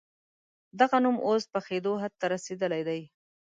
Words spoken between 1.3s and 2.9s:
پخېدو حد ته رسېدلی